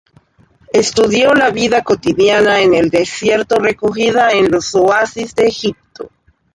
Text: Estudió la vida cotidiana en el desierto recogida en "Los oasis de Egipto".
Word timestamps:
Estudió 0.73 1.35
la 1.35 1.51
vida 1.51 1.83
cotidiana 1.83 2.61
en 2.61 2.73
el 2.73 2.89
desierto 2.89 3.59
recogida 3.59 4.31
en 4.31 4.49
"Los 4.49 4.73
oasis 4.73 5.35
de 5.35 5.45
Egipto". 5.45 6.09